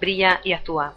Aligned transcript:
brilla 0.00 0.40
y 0.42 0.52
actúa. 0.52 0.96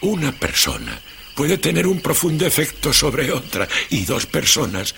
Una 0.00 0.32
persona 0.32 1.00
puede 1.36 1.58
tener 1.58 1.86
un 1.86 2.00
profundo 2.00 2.46
efecto 2.46 2.92
sobre 2.92 3.30
otra 3.30 3.68
y 3.90 4.04
dos 4.04 4.26
personas 4.26 4.94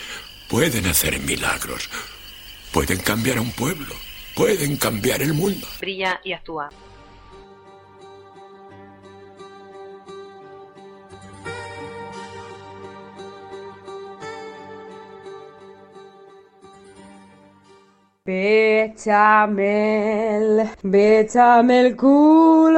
pueden 0.49 0.87
hacer 0.87 1.19
milagros. 1.21 1.91
Pueden 2.73 2.99
cambiar 2.99 3.39
a 3.39 3.41
un 3.41 3.53
pueblo, 3.53 3.95
pueden 4.35 4.77
cambiar 4.77 5.23
el 5.23 5.35
mundo. 5.35 5.67
Brilla 5.81 6.21
y 6.25 6.33
actúa. 6.33 6.71
Béchame 20.83 21.81
el 21.81 21.97
culo. 21.97 22.77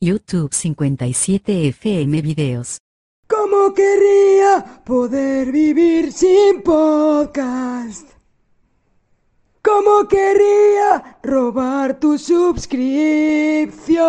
YouTube 0.00 0.52
57 0.52 1.68
FM 1.68 2.20
Videos. 2.20 2.78
¿Cómo 3.26 3.72
querría 3.72 4.82
poder 4.84 5.50
vivir 5.50 6.12
sin 6.12 6.62
podcast? 6.62 8.13
¿Cómo 9.64 10.06
querría 10.06 11.18
robar 11.22 11.98
tu 11.98 12.18
suscripción? 12.18 14.04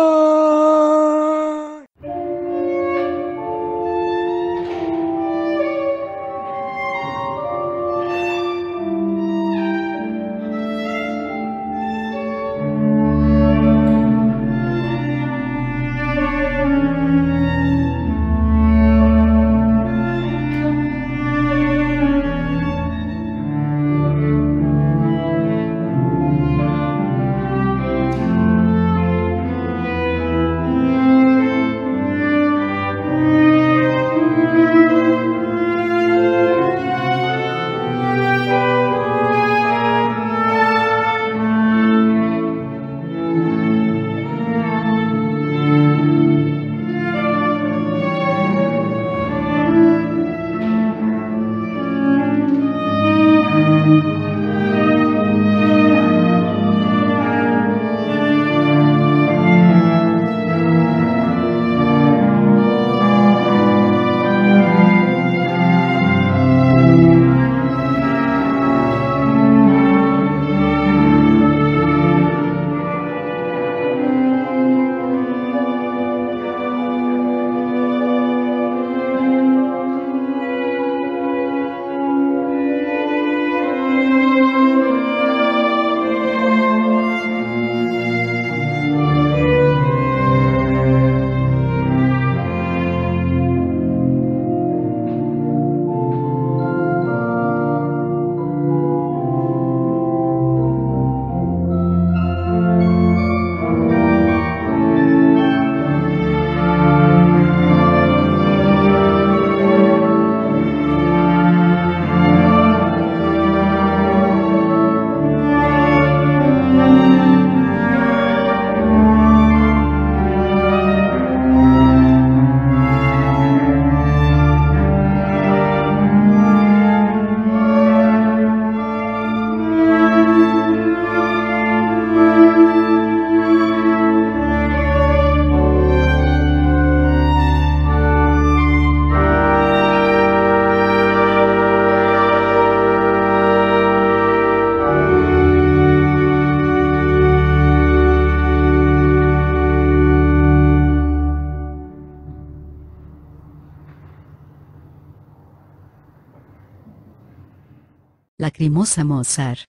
Lacrimosa 158.38 159.02
Mozart. 159.04 159.60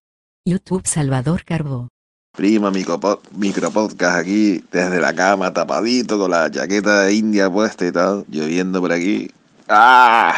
YouTube 0.46 0.86
Salvador 0.88 1.44
Carbó. 1.46 1.88
Prima, 2.36 2.70
micropo- 2.70 3.22
micropodcast 3.32 4.18
aquí, 4.20 4.64
desde 4.72 5.00
la 5.00 5.14
cama, 5.14 5.52
tapadito, 5.54 6.20
con 6.20 6.32
la 6.32 6.52
chaqueta 6.52 7.04
de 7.04 7.14
India 7.14 7.50
puesta 7.50 7.86
y 7.88 7.92
tal, 7.92 8.26
lloviendo 8.30 8.80
por 8.82 8.92
aquí. 8.92 9.32
¡Ah! 9.70 10.34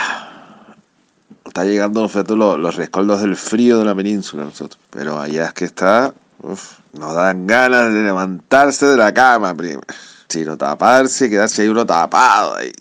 Está 1.46 1.66
llegando 1.66 2.02
nosotros 2.04 2.38
los, 2.38 2.60
los 2.60 2.76
rescoldos 2.76 3.22
del 3.22 3.36
frío 3.36 3.80
de 3.80 3.86
la 3.86 3.96
península, 3.96 4.44
nosotros. 4.46 4.80
Pero 4.92 5.20
allá 5.20 5.46
es 5.48 5.54
que 5.54 5.66
está, 5.66 6.14
uf, 6.42 6.78
nos 6.94 7.16
dan 7.16 7.48
ganas 7.48 7.92
de 7.94 8.02
levantarse 8.04 8.86
de 8.86 8.98
la 8.98 9.12
cama, 9.14 9.54
prima. 9.56 9.82
Si 10.28 10.46
no 10.46 10.56
taparse, 10.56 11.30
quedarse 11.30 11.64
ahí 11.64 11.68
uno 11.68 11.86
tapado 11.86 12.56
ahí. 12.56 12.72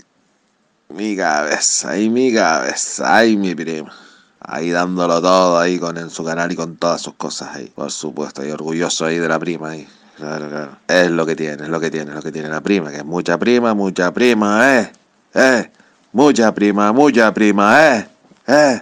Mi 0.91 1.17
cabeza, 1.17 1.91
ahí 1.91 2.09
mi 2.11 2.33
cabeza, 2.33 3.17
ahí 3.17 3.37
mi 3.37 3.55
prima. 3.55 3.93
Ahí 4.51 4.71
dándolo 4.71 5.21
todo 5.21 5.59
ahí 5.59 5.79
con 5.79 5.99
en 5.99 6.09
su 6.09 6.25
canal 6.25 6.51
y 6.51 6.57
con 6.57 6.77
todas 6.77 7.03
sus 7.03 7.15
cosas 7.15 7.55
ahí. 7.55 7.71
Por 7.75 7.91
supuesto, 7.91 8.43
y 8.45 8.51
orgulloso 8.51 9.05
ahí 9.05 9.19
de 9.19 9.29
la 9.29 9.39
prima 9.39 9.71
ahí. 9.71 9.87
Claro, 10.17 10.49
claro. 10.49 10.71
Es 10.89 11.11
lo 11.11 11.27
que 11.27 11.37
tiene, 11.37 11.65
es 11.65 11.69
lo 11.69 11.79
que 11.79 11.91
tiene, 11.91 12.11
es 12.11 12.17
lo 12.17 12.23
que 12.23 12.33
tiene 12.33 12.49
la 12.49 12.63
prima, 12.63 12.91
que 12.91 12.97
es 12.97 13.05
mucha 13.05 13.39
prima, 13.39 13.75
mucha 13.75 14.11
prima, 14.11 14.79
eh. 14.79 14.93
Eh. 15.35 15.71
Mucha 16.13 16.53
prima, 16.55 16.93
mucha 16.93 17.33
prima, 17.35 17.95
eh. 17.95 18.09
Eh. 18.47 18.81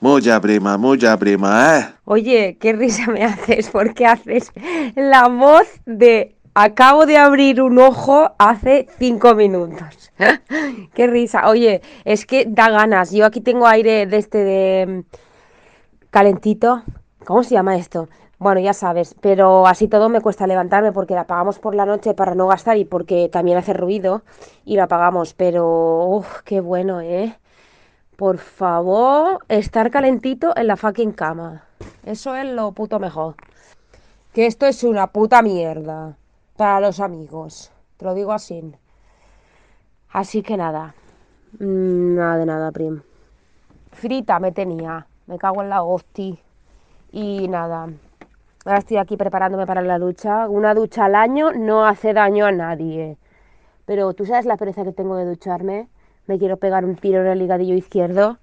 Mucha 0.00 0.40
prima, 0.40 0.78
mucha 0.78 1.16
prima, 1.18 1.78
eh. 1.78 1.94
Oye, 2.04 2.56
qué 2.60 2.72
risa 2.72 3.10
me 3.10 3.24
haces, 3.24 3.70
porque 3.70 4.06
haces 4.06 4.52
la 4.94 5.26
voz 5.26 5.66
de 5.84 6.37
acabo 6.64 7.06
de 7.06 7.16
abrir 7.16 7.62
un 7.62 7.78
ojo 7.78 8.32
hace 8.36 8.88
cinco 8.98 9.36
minutos. 9.36 10.10
Qué 10.94 11.06
risa. 11.06 11.48
Oye, 11.48 11.82
es 12.04 12.26
que 12.26 12.46
da 12.48 12.68
ganas. 12.68 13.12
Yo 13.12 13.26
aquí 13.26 13.40
tengo 13.40 13.66
aire 13.68 14.06
de 14.06 14.16
este 14.16 14.38
de 14.38 14.86
mm, 14.86 15.00
calentito. 16.10 16.82
¿Cómo 17.24 17.44
se 17.44 17.54
llama 17.54 17.76
esto? 17.76 18.08
Bueno, 18.38 18.60
ya 18.60 18.72
sabes, 18.72 19.14
pero 19.20 19.66
así 19.66 19.88
todo 19.88 20.08
me 20.08 20.20
cuesta 20.20 20.46
levantarme 20.46 20.92
porque 20.92 21.14
la 21.14 21.22
apagamos 21.22 21.58
por 21.58 21.74
la 21.74 21.86
noche 21.86 22.14
para 22.14 22.34
no 22.34 22.46
gastar 22.46 22.76
y 22.76 22.84
porque 22.84 23.28
también 23.28 23.58
hace 23.58 23.72
ruido 23.72 24.22
y 24.64 24.76
la 24.76 24.84
apagamos, 24.84 25.34
pero 25.34 26.06
uf, 26.06 26.42
qué 26.44 26.60
bueno, 26.60 27.00
¿eh? 27.00 27.36
Por 28.16 28.38
favor, 28.38 29.44
estar 29.48 29.90
calentito 29.90 30.56
en 30.56 30.68
la 30.68 30.76
fucking 30.76 31.12
cama. 31.12 31.64
Eso 32.04 32.34
es 32.36 32.46
lo 32.46 32.72
puto 32.72 32.98
mejor. 33.00 33.34
Que 34.32 34.46
esto 34.46 34.66
es 34.66 34.84
una 34.84 35.08
puta 35.08 35.42
mierda 35.42 36.17
para 36.58 36.80
los 36.80 36.98
amigos. 36.98 37.70
Te 37.96 38.04
lo 38.04 38.14
digo 38.14 38.32
así. 38.32 38.74
Así 40.10 40.42
que 40.42 40.56
nada, 40.56 40.94
Mm, 41.58 42.16
Nada 42.16 42.36
de 42.36 42.44
nada, 42.46 42.72
Prim. 42.72 43.00
Frita 43.92 44.38
me 44.38 44.52
tenía. 44.52 45.06
Me 45.26 45.38
cago 45.38 45.62
en 45.62 45.70
la 45.70 45.82
hosti. 45.82 46.38
Y 47.10 47.48
nada. 47.48 47.88
Ahora 48.66 48.78
estoy 48.78 48.98
aquí 48.98 49.16
preparándome 49.16 49.66
para 49.66 49.80
la 49.80 49.98
ducha. 49.98 50.46
Una 50.48 50.74
ducha 50.74 51.06
al 51.06 51.14
año 51.14 51.52
no 51.52 51.86
hace 51.86 52.12
daño 52.12 52.44
a 52.44 52.52
nadie. 52.52 53.16
Pero 53.86 54.12
tú 54.12 54.26
sabes 54.26 54.44
la 54.44 54.58
pereza 54.58 54.84
que 54.84 54.92
tengo 54.92 55.16
de 55.16 55.24
ducharme. 55.24 55.88
Me 56.26 56.38
quiero 56.38 56.58
pegar 56.58 56.84
un 56.84 56.96
tiro 56.96 57.20
en 57.22 57.28
el 57.28 57.38
ligadillo 57.38 57.74
izquierdo. 57.74 58.38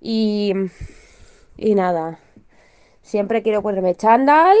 Y. 0.00 0.52
Y 1.56 1.74
nada. 1.76 2.18
Siempre 3.02 3.42
quiero 3.42 3.62
ponerme 3.62 3.94
chándal. 3.94 4.56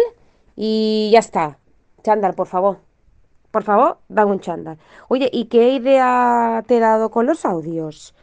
Y 0.54 1.10
ya 1.12 1.18
está. 1.18 1.58
Chándal, 2.02 2.34
por 2.34 2.46
favor. 2.46 2.78
Por 3.50 3.64
favor, 3.64 3.98
dame 4.08 4.32
un 4.32 4.40
chándal. 4.40 4.78
Oye, 5.08 5.28
¿y 5.32 5.44
qué 5.44 5.70
idea 5.70 6.64
te 6.66 6.78
he 6.78 6.80
dado 6.80 7.10
con 7.10 7.26
los 7.26 7.44
audios? 7.44 8.14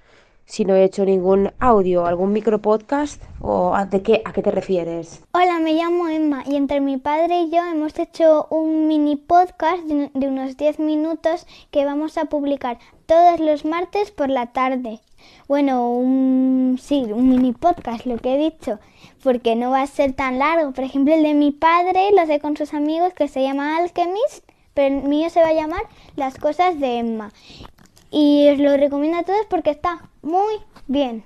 Si 0.45 0.65
no 0.65 0.73
he 0.73 0.83
hecho 0.83 1.05
ningún 1.05 1.51
audio, 1.59 2.07
algún 2.07 2.33
micropodcast, 2.33 3.21
o 3.39 3.75
a, 3.75 3.85
de 3.85 4.01
qué, 4.01 4.23
¿a 4.25 4.33
qué 4.33 4.41
te 4.41 4.49
refieres? 4.49 5.23
Hola, 5.31 5.59
me 5.59 5.73
llamo 5.73 6.07
Emma 6.07 6.43
y 6.47 6.55
entre 6.55 6.81
mi 6.81 6.97
padre 6.97 7.41
y 7.41 7.51
yo 7.51 7.63
hemos 7.63 7.99
hecho 7.99 8.47
un 8.49 8.87
mini 8.87 9.15
podcast 9.15 9.83
de 9.83 10.27
unos 10.27 10.57
10 10.57 10.79
minutos 10.79 11.45
que 11.69 11.85
vamos 11.85 12.17
a 12.17 12.25
publicar 12.25 12.79
todos 13.05 13.39
los 13.39 13.63
martes 13.63 14.09
por 14.09 14.29
la 14.29 14.47
tarde. 14.47 14.99
Bueno, 15.47 15.91
un, 15.91 16.77
sí, 16.81 17.07
un 17.11 17.29
mini 17.29 17.53
podcast, 17.53 18.05
lo 18.05 18.17
que 18.17 18.35
he 18.35 18.37
dicho, 18.37 18.79
porque 19.23 19.55
no 19.55 19.71
va 19.71 19.81
a 19.81 19.87
ser 19.87 20.13
tan 20.13 20.39
largo. 20.39 20.71
Por 20.71 20.83
ejemplo, 20.83 21.13
el 21.13 21.23
de 21.23 21.33
mi 21.33 21.51
padre 21.51 22.11
lo 22.11 22.21
hace 22.21 22.39
con 22.39 22.55
sus 22.55 22.73
amigos 22.73 23.13
que 23.13 23.27
se 23.27 23.41
llama 23.41 23.77
Alchemist, 23.77 24.47
pero 24.73 24.95
el 24.95 25.03
mío 25.03 25.29
se 25.29 25.41
va 25.41 25.49
a 25.49 25.53
llamar 25.53 25.81
Las 26.15 26.37
cosas 26.37 26.79
de 26.79 26.99
Emma. 26.99 27.31
Y 28.11 28.49
os 28.49 28.59
lo 28.59 28.75
recomiendo 28.77 29.19
a 29.19 29.23
todos 29.23 29.45
porque 29.49 29.69
está 29.69 30.09
muy 30.21 30.55
bien 30.87 31.23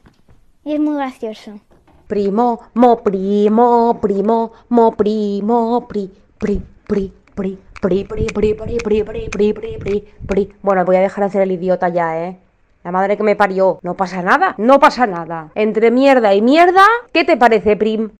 y 0.65 0.73
es 0.73 0.79
muy 0.79 0.95
gracioso. 0.95 1.59
Primo, 2.07 2.59
mo 2.73 2.97
primo, 2.97 3.99
primo, 4.01 4.51
mo 4.69 4.91
primo, 4.91 5.87
pri, 5.87 6.11
pri, 6.37 6.61
pri, 6.85 7.11
pri, 7.33 7.57
pri, 7.81 8.03
pri, 8.03 8.27
pri, 8.27 8.53
pri, 8.53 8.77
pri, 8.77 9.03
pri, 9.03 9.29
pri, 9.29 9.53
pri, 9.53 9.77
pri, 9.79 10.07
pri. 10.27 10.53
Bueno, 10.61 10.85
voy 10.85 10.97
a 10.97 11.01
dejar 11.01 11.23
de 11.23 11.25
hacer 11.25 11.41
el 11.41 11.51
idiota 11.51 11.89
ya, 11.89 12.27
¿eh? 12.27 12.37
La 12.83 12.91
madre 12.91 13.15
que 13.15 13.23
me 13.23 13.35
parió. 13.35 13.79
No 13.81 13.93
pasa 13.93 14.21
nada, 14.21 14.55
no 14.57 14.79
pasa 14.79 15.07
nada. 15.07 15.51
Entre 15.55 15.89
mierda 15.89 16.33
y 16.33 16.41
mierda, 16.41 16.83
¿qué 17.13 17.23
te 17.23 17.37
parece, 17.37 17.77
Prim? 17.77 18.11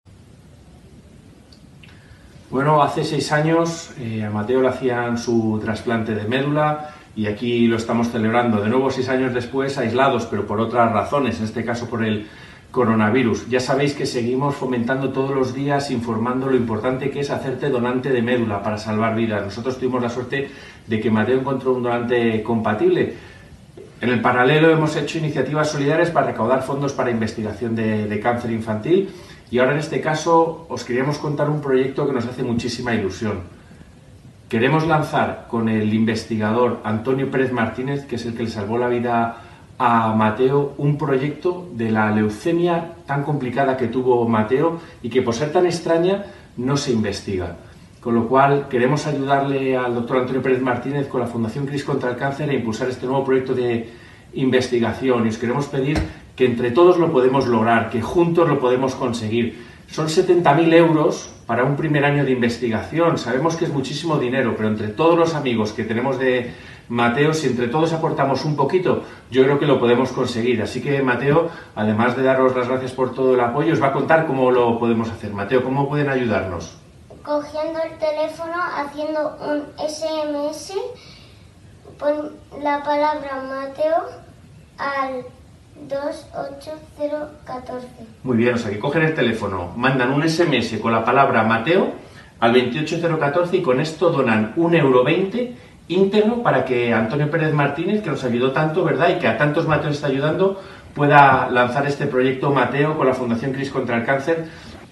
Bueno, 2.49 2.81
hace 2.81 3.03
seis 3.03 3.31
años 3.31 3.91
eh, 3.99 4.23
a 4.23 4.29
Mateo 4.29 4.61
le 4.61 4.69
hacían 4.69 5.17
su 5.17 5.59
trasplante 5.61 6.15
de 6.15 6.23
médula 6.25 6.91
y 7.15 7.25
aquí 7.25 7.67
lo 7.67 7.77
estamos 7.77 8.09
celebrando 8.09 8.61
de 8.61 8.69
nuevo 8.69 8.89
seis 8.89 9.09
años 9.09 9.33
después, 9.33 9.77
aislados, 9.77 10.27
pero 10.27 10.47
por 10.47 10.61
otras 10.61 10.91
razones, 10.93 11.39
en 11.39 11.45
este 11.45 11.65
caso 11.65 11.89
por 11.89 12.05
el 12.05 12.27
coronavirus. 12.71 13.49
Ya 13.49 13.59
sabéis 13.59 13.93
que 13.93 14.05
seguimos 14.05 14.55
fomentando 14.55 15.09
todos 15.09 15.31
los 15.31 15.53
días, 15.53 15.91
informando 15.91 16.47
lo 16.47 16.55
importante 16.55 17.11
que 17.11 17.19
es 17.19 17.31
hacerte 17.31 17.69
donante 17.69 18.09
de 18.09 18.21
médula 18.21 18.63
para 18.63 18.77
salvar 18.77 19.15
vidas. 19.15 19.43
Nosotros 19.43 19.77
tuvimos 19.77 20.01
la 20.01 20.09
suerte 20.09 20.49
de 20.87 20.99
que 20.99 21.11
Mateo 21.11 21.39
encontró 21.39 21.73
un 21.73 21.83
donante 21.83 22.41
compatible. 22.43 23.13
En 24.03 24.09
el 24.09 24.19
paralelo 24.19 24.69
hemos 24.69 24.97
hecho 24.97 25.17
iniciativas 25.17 25.71
solidarias 25.71 26.11
para 26.11 26.27
recaudar 26.27 26.61
fondos 26.61 26.91
para 26.91 27.09
investigación 27.09 27.73
de, 27.73 28.19
cáncer 28.21 28.51
infantil 28.51 29.09
y 29.49 29.59
ahora 29.59 29.71
en 29.71 29.77
este 29.77 30.01
caso 30.01 30.65
os 30.67 30.83
queríamos 30.83 31.19
contar 31.19 31.49
un 31.49 31.61
proyecto 31.61 32.05
que 32.05 32.11
nos 32.11 32.25
hace 32.25 32.43
muchísima 32.43 32.93
ilusión. 32.93 33.43
Queremos 34.49 34.85
lanzar 34.85 35.45
con 35.49 35.69
el 35.69 35.93
investigador 35.93 36.81
Antonio 36.83 37.31
Pérez 37.31 37.53
Martínez, 37.53 38.05
que 38.05 38.17
es 38.17 38.25
el 38.25 38.35
que 38.35 38.43
le 38.43 38.49
salvó 38.49 38.77
la 38.77 38.89
vida 38.89 39.37
a 39.79 40.13
Mateo, 40.13 40.73
un 40.77 40.97
proyecto 40.97 41.69
de 41.71 41.89
la 41.89 42.11
leucemia 42.11 42.95
tan 43.07 43.23
complicada 43.23 43.77
que 43.77 43.87
tuvo 43.87 44.27
Mateo 44.27 44.81
y 45.01 45.09
que 45.09 45.21
por 45.21 45.33
ser 45.33 45.53
tan 45.53 45.65
extraña 45.65 46.25
no 46.57 46.75
se 46.75 46.91
investiga. 46.91 47.55
Con 48.03 48.15
lo 48.15 48.27
cual 48.27 48.67
queremos 48.67 49.07
ayudarle 49.07 49.77
al 49.77 49.95
doctor 49.95 50.17
Antonio 50.17 50.41
Pérez 50.41 50.61
Martínez 50.61 51.07
con 51.07 51.21
la 51.21 51.27
Fundación 51.27 51.65
CRIS 51.65 51.85
contra 51.85 52.09
el 52.09 52.17
Cáncer 52.17 52.49
a 52.49 52.53
impulsar 52.53 52.89
este 52.89 53.05
nuevo 53.05 53.23
proyecto 53.23 53.53
de 53.53 53.89
investigación 54.33 55.25
y 55.25 55.29
os 55.29 55.37
queremos 55.37 55.67
pedir 55.67 55.97
que 56.35 56.43
entre 56.45 56.71
todos 56.71 56.97
lo 56.97 57.13
podemos 57.13 57.47
lograr, 57.47 57.89
que 57.89 58.01
juntos 58.01 58.49
lo 58.49 58.59
podemos 58.59 58.95
conseguir. 58.95 59.63
Son 59.87 60.07
70.000 60.07 60.73
euros 60.73 61.33
para 61.45 61.63
un 61.63 61.77
primer 61.77 62.03
año 62.03 62.25
de 62.25 62.31
investigación. 62.31 63.17
Sabemos 63.17 63.55
que 63.55 63.63
es 63.63 63.71
muchísimo 63.71 64.17
dinero, 64.17 64.53
pero 64.57 64.67
entre 64.67 64.89
todos 64.89 65.17
los 65.17 65.33
amigos 65.33 65.71
que 65.71 65.85
tenemos 65.85 66.19
de 66.19 66.51
Mateo, 66.89 67.33
si 67.33 67.47
entre 67.47 67.69
todos 67.69 67.93
aportamos 67.93 68.43
un 68.43 68.57
poquito, 68.57 69.03
yo 69.31 69.43
creo 69.43 69.59
que 69.59 69.65
lo 69.65 69.79
podemos 69.79 70.11
conseguir. 70.11 70.61
Así 70.61 70.81
que 70.81 71.01
Mateo, 71.01 71.49
además 71.73 72.17
de 72.17 72.23
daros 72.23 72.53
las 72.53 72.67
gracias 72.67 72.91
por 72.91 73.13
todo 73.13 73.33
el 73.33 73.39
apoyo, 73.39 73.71
os 73.71 73.81
va 73.81 73.87
a 73.87 73.93
contar 73.93 74.27
cómo 74.27 74.51
lo 74.51 74.77
podemos 74.77 75.09
hacer. 75.09 75.31
Mateo, 75.31 75.63
¿cómo 75.63 75.87
pueden 75.87 76.09
ayudarnos? 76.09 76.82
Cogiendo 77.23 77.79
el 77.81 77.97
teléfono, 77.97 78.53
haciendo 78.75 79.37
un 79.41 79.63
SMS, 79.77 80.73
pon 81.97 82.33
la 82.61 82.83
palabra 82.83 83.41
Mateo 83.47 84.09
al 84.77 85.25
28014. 85.87 87.87
Muy 88.23 88.37
bien, 88.37 88.53
o 88.55 88.57
sea 88.57 88.71
que 88.71 88.79
cogen 88.79 89.03
el 89.03 89.15
teléfono, 89.15 89.71
mandan 89.75 90.11
un 90.11 90.27
SMS 90.27 90.79
con 90.81 90.91
la 90.91 91.05
palabra 91.05 91.43
Mateo 91.43 91.93
al 92.39 92.53
28014 92.53 93.57
y 93.57 93.61
con 93.61 93.79
esto 93.79 94.09
donan 94.09 94.55
1,20 94.55 94.77
euro 94.77 95.03
íntegro 95.87 96.43
para 96.43 96.65
que 96.65 96.93
Antonio 96.93 97.29
Pérez 97.29 97.53
Martínez, 97.53 98.01
que 98.01 98.09
nos 98.09 98.23
ayudó 98.23 98.51
tanto, 98.51 98.83
¿verdad? 98.83 99.15
Y 99.15 99.19
que 99.19 99.27
a 99.27 99.37
tantos 99.37 99.67
Mateos 99.67 99.95
está 99.95 100.07
ayudando, 100.07 100.61
pueda 100.93 101.49
lanzar 101.49 101.85
este 101.87 102.07
proyecto 102.07 102.51
Mateo 102.51 102.97
con 102.97 103.07
la 103.07 103.13
Fundación 103.13 103.51
Cris 103.51 103.69
contra 103.69 103.97
el 103.97 104.05
Cáncer 104.05 104.45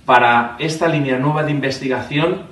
para 0.06 0.56
esta 0.60 0.88
línea 0.88 1.18
nueva 1.18 1.44
de 1.44 1.52
investigación 1.52 2.44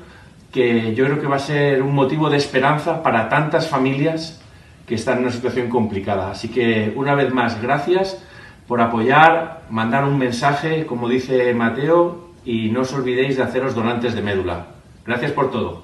que 0.51 0.96
yo 0.96 1.06
creo 1.06 1.22
que 1.22 1.28
va 1.28 1.36
a 1.36 1.40
ser 1.40 1.81
un 1.81 1.94
motivo 1.94 2.30
de 2.30 2.38
esperanza 2.38 3.04
para 3.04 3.30
tantas 3.30 3.68
familias 3.68 4.40
que 4.88 4.96
están 4.96 5.18
en 5.18 5.25
una 5.25 5.31
situación 5.31 5.69
complicada. 5.69 6.31
Así 6.31 6.50
que 6.50 6.94
una 6.96 7.13
vez 7.13 7.31
más, 7.31 7.62
gracias 7.62 8.18
por 8.68 8.81
apoyar, 8.81 9.63
mandar 9.69 10.04
un 10.04 10.18
mensaje, 10.18 10.86
como 10.86 11.07
dice 11.07 11.54
Mateo, 11.54 12.30
y 12.46 12.69
no 12.69 12.81
os 12.81 12.94
olvidéis 12.94 13.38
de 13.38 13.44
haceros 13.44 13.75
donantes 13.75 14.16
de 14.16 14.22
médula. 14.22 14.68
Gracias 15.06 15.31
por 15.31 15.52
todo. 15.52 15.84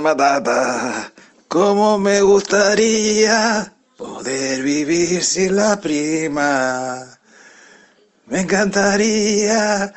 Matata, 0.00 1.12
como 1.48 1.98
me 1.98 2.20
gustaría 2.22 3.72
poder 3.96 4.62
vivir 4.62 5.22
sin 5.22 5.56
la 5.56 5.80
prima. 5.80 6.96
Me 8.26 8.40
encantaría 8.40 9.92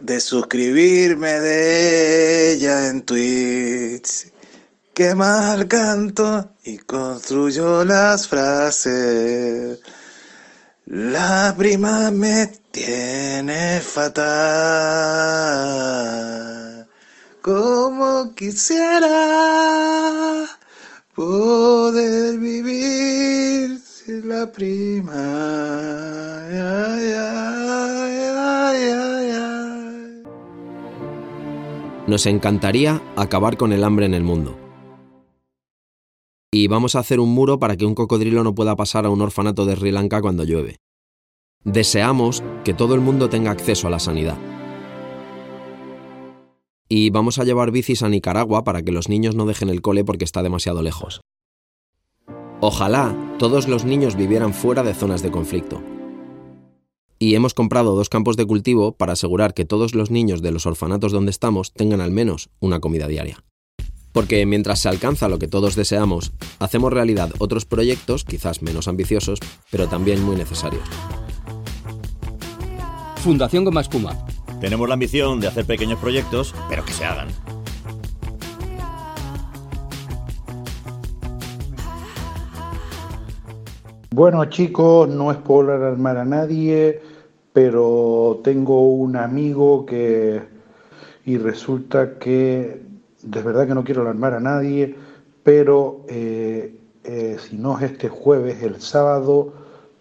de 0.00 0.20
suscribirme 0.20 1.38
de 1.38 2.52
ella 2.52 2.88
en 2.88 3.02
Twitch. 3.02 4.32
Que 4.92 5.14
mal 5.14 5.68
canto 5.68 6.54
y 6.64 6.78
construyo 6.78 7.84
las 7.84 8.26
frases. 8.26 9.78
La 10.86 11.54
prima 11.56 12.10
me 12.10 12.48
tiene 12.72 13.80
fatal. 13.80 14.18
Como 17.40 18.34
quisiera 18.34 19.08
poder 21.14 22.36
vivir 22.38 23.80
sin 23.80 24.28
la 24.28 24.50
prima. 24.50 25.14
Ay, 26.48 26.58
ay, 26.58 27.14
ay. 27.16 27.42
Nos 32.06 32.26
encantaría 32.26 33.00
acabar 33.16 33.56
con 33.56 33.72
el 33.72 33.84
hambre 33.84 34.06
en 34.06 34.14
el 34.14 34.24
mundo. 34.24 34.56
Y 36.52 36.66
vamos 36.66 36.96
a 36.96 36.98
hacer 36.98 37.20
un 37.20 37.32
muro 37.32 37.58
para 37.60 37.76
que 37.76 37.86
un 37.86 37.94
cocodrilo 37.94 38.42
no 38.42 38.54
pueda 38.54 38.74
pasar 38.74 39.06
a 39.06 39.10
un 39.10 39.22
orfanato 39.22 39.64
de 39.66 39.76
Sri 39.76 39.92
Lanka 39.92 40.20
cuando 40.20 40.44
llueve. 40.44 40.76
Deseamos 41.64 42.42
que 42.64 42.74
todo 42.74 42.96
el 42.96 43.00
mundo 43.00 43.30
tenga 43.30 43.52
acceso 43.52 43.86
a 43.86 43.90
la 43.90 44.00
sanidad. 44.00 44.36
Y 46.88 47.10
vamos 47.10 47.38
a 47.38 47.44
llevar 47.44 47.70
bicis 47.70 48.02
a 48.02 48.08
Nicaragua 48.08 48.64
para 48.64 48.82
que 48.82 48.92
los 48.92 49.08
niños 49.08 49.36
no 49.36 49.46
dejen 49.46 49.68
el 49.68 49.80
cole 49.80 50.04
porque 50.04 50.24
está 50.24 50.42
demasiado 50.42 50.82
lejos. 50.82 51.20
Ojalá 52.60 53.16
todos 53.38 53.68
los 53.68 53.84
niños 53.84 54.16
vivieran 54.16 54.52
fuera 54.52 54.82
de 54.82 54.92
zonas 54.92 55.22
de 55.22 55.30
conflicto. 55.30 55.82
Y 57.22 57.36
hemos 57.36 57.54
comprado 57.54 57.94
dos 57.94 58.08
campos 58.08 58.36
de 58.36 58.46
cultivo 58.46 58.96
para 58.96 59.12
asegurar 59.12 59.54
que 59.54 59.64
todos 59.64 59.94
los 59.94 60.10
niños 60.10 60.42
de 60.42 60.50
los 60.50 60.66
orfanatos 60.66 61.12
donde 61.12 61.30
estamos 61.30 61.72
tengan 61.72 62.00
al 62.00 62.10
menos 62.10 62.50
una 62.58 62.80
comida 62.80 63.06
diaria. 63.06 63.44
Porque 64.10 64.44
mientras 64.44 64.80
se 64.80 64.88
alcanza 64.88 65.28
lo 65.28 65.38
que 65.38 65.46
todos 65.46 65.76
deseamos, 65.76 66.32
hacemos 66.58 66.92
realidad 66.92 67.30
otros 67.38 67.64
proyectos, 67.64 68.24
quizás 68.24 68.60
menos 68.60 68.88
ambiciosos, 68.88 69.38
pero 69.70 69.86
también 69.86 70.20
muy 70.20 70.34
necesarios. 70.34 70.82
Fundación 73.18 73.66
Goma 73.66 73.82
Espuma. 73.82 74.18
Tenemos 74.60 74.88
la 74.88 74.94
ambición 74.94 75.38
de 75.38 75.46
hacer 75.46 75.64
pequeños 75.64 76.00
proyectos, 76.00 76.56
pero 76.68 76.84
que 76.84 76.92
se 76.92 77.04
hagan. 77.04 77.28
Bueno 84.10 84.44
chicos, 84.46 85.08
no 85.08 85.30
es 85.30 85.38
por 85.38 85.70
alarmar 85.70 86.18
a 86.18 86.24
nadie, 86.24 87.11
pero 87.52 88.40
tengo 88.42 88.88
un 88.88 89.16
amigo 89.16 89.84
que... 89.86 90.42
y 91.24 91.38
resulta 91.38 92.18
que, 92.18 92.82
de 93.22 93.42
verdad 93.42 93.66
que 93.66 93.74
no 93.74 93.84
quiero 93.84 94.02
alarmar 94.02 94.34
a 94.34 94.40
nadie, 94.40 94.94
pero 95.42 96.04
eh, 96.08 96.76
eh, 97.04 97.36
si 97.40 97.56
no 97.56 97.78
es 97.78 97.84
este 97.92 98.08
jueves, 98.08 98.62
el 98.62 98.80
sábado, 98.80 99.52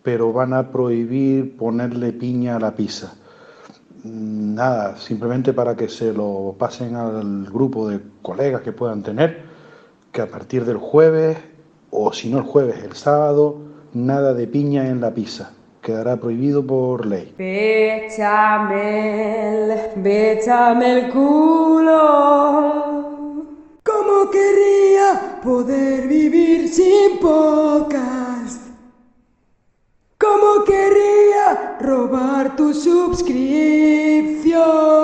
pero 0.04 0.32
van 0.34 0.54
a 0.54 0.72
prohibir 0.72 1.58
ponerle 1.58 2.14
piña 2.14 2.56
a 2.56 2.60
la 2.60 2.76
pizza. 2.76 3.14
Mm, 4.04 4.56
Nada, 4.56 4.98
simplemente 4.98 5.54
para 5.54 5.76
que 5.76 5.90
se 5.90 6.14
lo 6.14 6.56
pasen 6.58 6.96
al 6.96 7.46
grupo 7.46 7.88
de 7.90 8.00
colegas 8.22 8.62
que 8.62 8.72
puedan 8.72 9.04
tener, 9.04 9.44
que 10.12 10.22
a 10.22 10.28
partir 10.28 10.66
del 10.66 10.78
jueves, 10.78 11.38
o 11.90 12.14
si 12.14 12.30
no 12.30 12.40
el 12.40 12.44
jueves, 12.44 12.84
el 12.84 12.94
sábado, 12.94 13.58
nada 13.94 14.34
de 14.34 14.48
piña 14.48 14.88
en 14.88 15.02
la 15.02 15.14
pizza. 15.14 15.54
Quedará 15.82 16.18
prohibido 16.18 16.66
por 16.66 17.06
ley. 17.08 17.34
Béchame 17.38 19.22
béchame 19.96 21.00
el 21.00 21.10
culo. 21.10 22.02
¿Cómo 23.84 24.30
querría 24.30 25.40
poder 25.44 26.08
vivir 26.08 26.70
sin 26.70 27.18
podcast? 27.20 28.68
¿Cómo 30.20 30.64
querría 30.66 31.78
robar 31.82 32.56
tu 32.56 32.76
suscripción? 32.76 35.01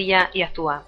Brilla 0.00 0.30
y 0.32 0.40
actúa. 0.40 0.82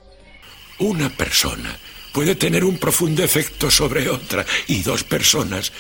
Una 0.79 1.11
persona 1.11 1.77
puede 2.15 2.35
tener 2.35 2.65
un 2.65 2.79
profundo 2.79 3.23
efecto 3.23 3.71
sobre 3.71 4.09
otra 4.09 4.43
y 4.69 4.83
dos 4.83 5.05
personas 5.05 5.71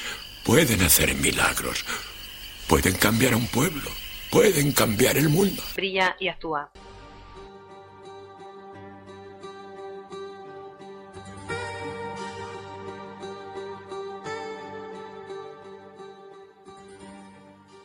pueden 0.44 0.82
hacer 0.82 1.14
milagros. 1.14 1.82
Pueden 2.68 2.94
cambiar 2.98 3.32
a 3.32 3.38
un 3.38 3.46
pueblo, 3.46 3.88
pueden 4.30 4.72
cambiar 4.72 5.16
el 5.16 5.30
mundo. 5.30 5.62
Brilla 5.74 6.14
y 6.20 6.28
actúa. 6.28 6.70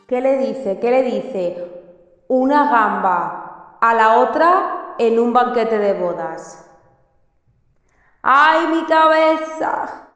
¿Qué 0.10 0.20
le 0.20 0.40
dice? 0.40 0.78
¿Qué 0.82 0.92
le 0.92 1.04
dice? 1.04 1.66
Una 2.28 2.70
gamba 2.70 3.78
a 3.80 3.94
la 3.94 4.18
otra 4.18 4.77
en 5.00 5.20
un 5.20 5.34
banquete 5.34 5.80
de 5.80 5.94
bodas. 5.94 6.64
¡Ay, 8.22 8.68
mi 8.68 8.86
cabeza! 8.86 10.04